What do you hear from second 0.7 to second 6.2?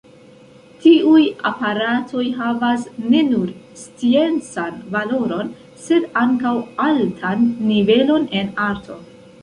Tiuj aparatoj havas ne nur sciencan valoron, sed